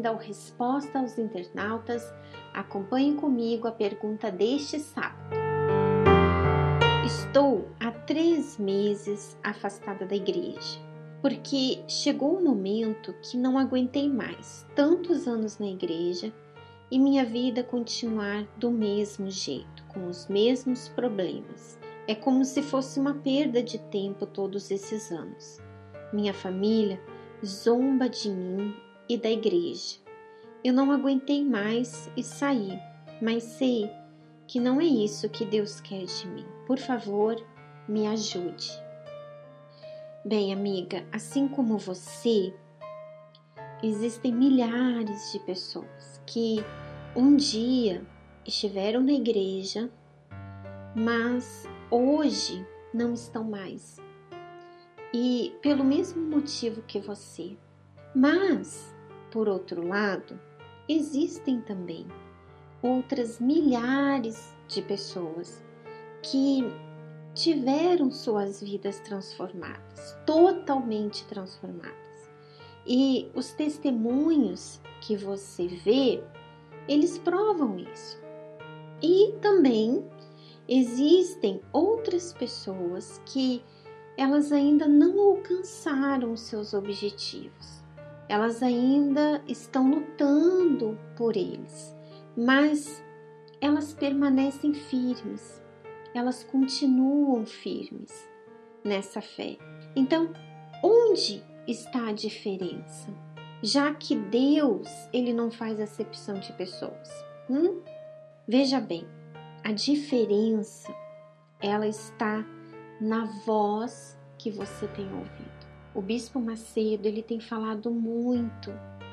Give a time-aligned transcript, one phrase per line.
[0.00, 2.02] ainda ao Resposta aos Internautas,
[2.54, 5.36] acompanhe comigo a pergunta deste sábado.
[7.04, 10.80] Estou há três meses afastada da igreja,
[11.20, 16.32] porque chegou um momento que não aguentei mais tantos anos na igreja
[16.90, 21.78] e minha vida continuar do mesmo jeito, com os mesmos problemas.
[22.08, 25.58] É como se fosse uma perda de tempo todos esses anos.
[26.10, 26.98] Minha família
[27.44, 28.74] zomba de mim
[29.10, 29.98] e da igreja.
[30.62, 32.78] Eu não aguentei mais e saí,
[33.20, 33.90] mas sei
[34.46, 36.46] que não é isso que Deus quer de mim.
[36.64, 37.34] Por favor,
[37.88, 38.70] me ajude.
[40.24, 42.54] Bem, amiga, assim como você,
[43.82, 46.64] existem milhares de pessoas que
[47.16, 48.06] um dia
[48.46, 49.90] estiveram na igreja,
[50.94, 53.96] mas hoje não estão mais.
[55.12, 57.56] E pelo mesmo motivo que você.
[58.14, 58.94] Mas,
[59.30, 60.38] por outro lado,
[60.88, 62.06] existem também
[62.82, 65.62] outras milhares de pessoas
[66.22, 66.64] que
[67.34, 71.94] tiveram suas vidas transformadas, totalmente transformadas.
[72.86, 76.22] E os testemunhos que você vê
[76.90, 78.18] eles provam isso.
[79.00, 80.04] E também
[80.68, 83.62] existem outras pessoas que
[84.16, 87.79] elas ainda não alcançaram seus objetivos.
[88.30, 91.94] Elas ainda estão lutando por eles,
[92.36, 93.04] mas
[93.60, 95.60] elas permanecem firmes.
[96.14, 98.28] Elas continuam firmes
[98.84, 99.58] nessa fé.
[99.94, 100.30] Então,
[100.82, 103.12] onde está a diferença?
[103.62, 107.08] já que Deus ele não faz acepção de pessoas.
[107.48, 107.82] Hum?
[108.46, 109.06] Veja bem,
[109.62, 110.94] a diferença
[111.60, 112.44] ela está
[113.00, 115.59] na voz que você tem ouvido.
[115.92, 118.72] O Bispo Macedo ele tem falado muito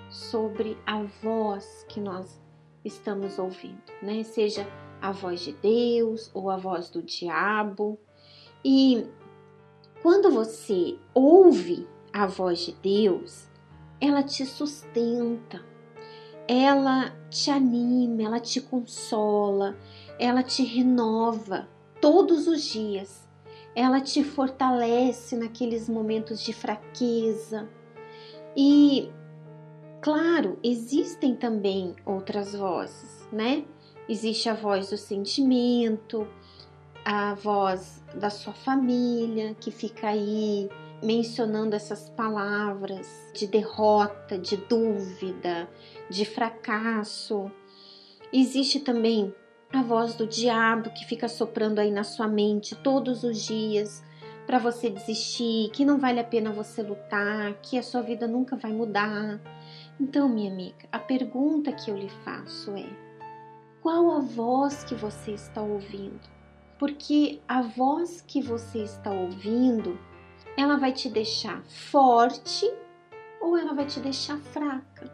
[0.09, 2.39] sobre a voz que nós
[2.85, 4.23] estamos ouvindo, né?
[4.23, 4.67] Seja
[5.01, 7.99] a voz de Deus ou a voz do diabo.
[8.63, 9.07] E
[10.03, 13.49] quando você ouve a voz de Deus,
[13.99, 15.65] ela te sustenta,
[16.47, 19.75] ela te anima, ela te consola,
[20.19, 21.67] ela te renova
[21.99, 23.26] todos os dias,
[23.77, 27.69] ela te fortalece naqueles momentos de fraqueza.
[28.55, 29.11] E,
[30.01, 33.63] claro, existem também outras vozes, né?
[34.09, 36.27] Existe a voz do sentimento,
[37.05, 40.67] a voz da sua família que fica aí
[41.03, 45.69] mencionando essas palavras de derrota, de dúvida,
[46.09, 47.51] de fracasso.
[48.33, 49.35] Existe também
[49.71, 54.03] a voz do diabo que fica soprando aí na sua mente todos os dias
[54.45, 58.55] para você desistir, que não vale a pena você lutar, que a sua vida nunca
[58.55, 59.41] vai mudar.
[59.99, 62.87] Então, minha amiga, a pergunta que eu lhe faço é:
[63.81, 66.37] qual a voz que você está ouvindo?
[66.79, 69.99] Porque a voz que você está ouvindo
[70.57, 72.71] ela vai te deixar forte
[73.39, 75.11] ou ela vai te deixar fraca.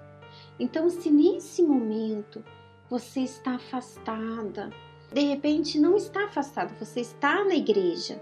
[0.57, 2.43] Então, se nesse momento
[2.93, 4.69] você está afastada,
[5.11, 8.21] de repente não está afastada, você está na igreja,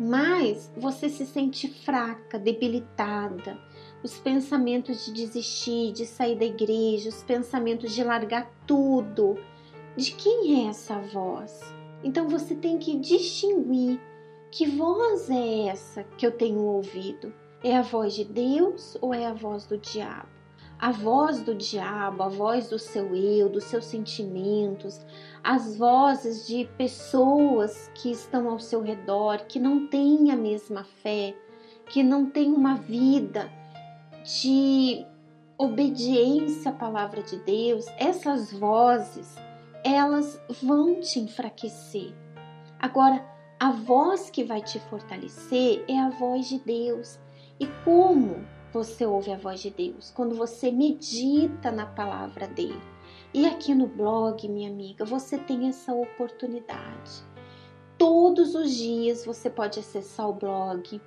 [0.00, 3.60] mas você se sente fraca, debilitada,
[4.02, 9.36] os pensamentos de desistir, de sair da igreja, os pensamentos de largar tudo.
[9.94, 11.60] De quem é essa voz?
[12.02, 14.00] Então você tem que distinguir
[14.50, 17.30] que voz é essa que eu tenho ouvido?
[17.62, 20.37] É a voz de Deus ou é a voz do diabo?
[20.78, 25.04] A voz do diabo, a voz do seu eu, dos seus sentimentos,
[25.42, 31.34] as vozes de pessoas que estão ao seu redor, que não têm a mesma fé,
[31.86, 33.50] que não têm uma vida
[34.40, 35.04] de
[35.58, 39.34] obediência à palavra de Deus, essas vozes,
[39.84, 42.14] elas vão te enfraquecer.
[42.78, 43.26] Agora,
[43.58, 47.18] a voz que vai te fortalecer é a voz de Deus.
[47.58, 50.12] E como você ouve a voz de Deus?
[50.14, 52.80] Quando você medita na palavra dele.
[53.32, 57.22] E aqui no blog, minha amiga, você tem essa oportunidade.
[57.98, 61.00] Todos os dias você pode acessar o blog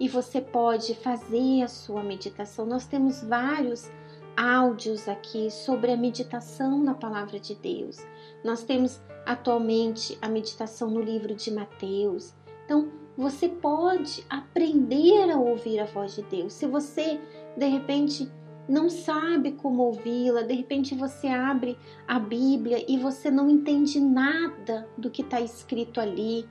[0.00, 2.64] e você pode fazer a sua meditação.
[2.64, 3.90] Nós temos vários
[4.36, 7.98] áudios aqui sobre a meditação na palavra de Deus.
[8.44, 12.34] Nós temos atualmente a meditação no livro de Mateus.
[12.64, 12.88] Então,
[13.18, 16.52] você pode aprender a ouvir a voz de Deus.
[16.52, 17.20] Se você,
[17.56, 18.30] de repente,
[18.68, 21.76] não sabe como ouvi-la, de repente você abre
[22.06, 26.48] a Bíblia e você não entende nada do que está escrito ali,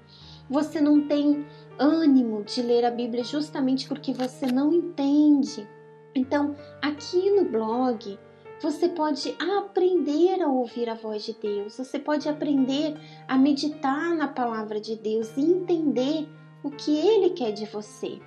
[0.49, 1.45] você não tem
[1.79, 5.65] ânimo de ler a Bíblia justamente porque você não entende.
[6.13, 8.19] Então, aqui no blog
[8.59, 12.97] Você pode aprender a ouvir a voz de Deus, você pode aprender
[13.27, 16.27] a meditar na palavra de Deus e entender
[16.63, 18.19] o que Ele quer de você.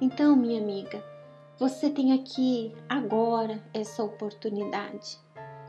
[0.00, 1.02] Então, minha amiga,
[1.58, 5.18] você tem aqui agora essa oportunidade.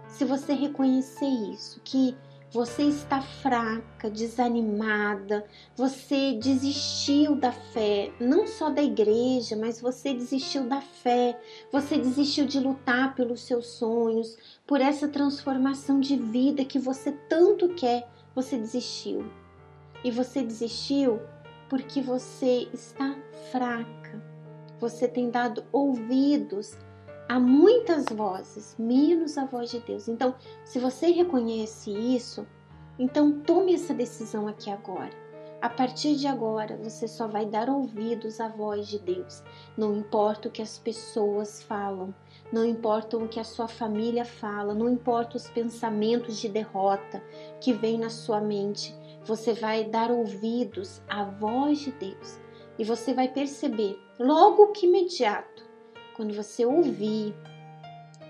[0.08, 2.16] Se você reconhecer isso, que
[2.54, 5.44] você está fraca, desanimada,
[5.76, 11.40] você desistiu da fé, não só da igreja, mas você desistiu da fé,
[11.72, 17.70] você desistiu de lutar pelos seus sonhos, por essa transformação de vida que você tanto
[17.70, 19.26] quer, você desistiu.
[20.04, 21.20] E você desistiu
[21.70, 23.16] porque você está
[23.52, 24.22] fraca.
[24.80, 26.78] Você tem dado ouvidos
[27.30, 30.08] a muitas vozes, menos a voz de Deus.
[30.08, 32.46] Então, se você reconhece isso,
[33.00, 35.24] então tome essa decisão aqui agora.
[35.64, 39.42] A partir de agora, você só vai dar ouvidos à voz de Deus.
[39.78, 42.14] Não importa o que as pessoas falam,
[42.52, 47.24] não importa o que a sua família fala, não importa os pensamentos de derrota
[47.62, 48.94] que vêm na sua mente,
[49.26, 52.40] você vai dar ouvidos à voz de Deus
[52.78, 55.64] e você vai perceber logo que imediato,
[56.16, 57.34] quando você ouvir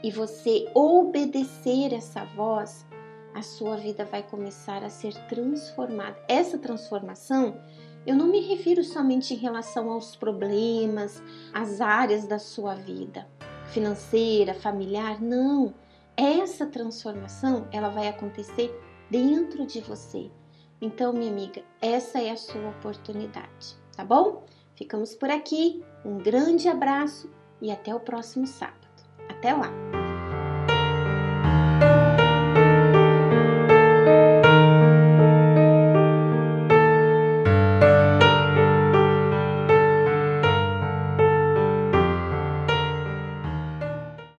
[0.03, 2.85] e você obedecer essa voz,
[3.33, 6.17] a sua vida vai começar a ser transformada.
[6.27, 7.59] Essa transformação,
[8.05, 13.27] eu não me refiro somente em relação aos problemas, às áreas da sua vida,
[13.69, 15.73] financeira, familiar, não.
[16.15, 18.71] Essa transformação, ela vai acontecer
[19.09, 20.29] dentro de você
[20.81, 24.45] então, minha amiga, essa é a sua oportunidade, tá bom?
[24.75, 27.29] Ficamos por aqui, um grande abraço
[27.61, 28.87] e até o próximo sábado.
[29.29, 30.02] Até lá!